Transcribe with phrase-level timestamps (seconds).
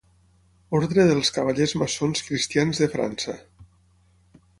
[0.77, 3.37] Ordre dels Cavallers Maçons Cristians de França.